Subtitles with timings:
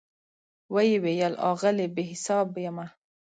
[0.73, 2.87] وی ویل آغلې, بي حساب یمه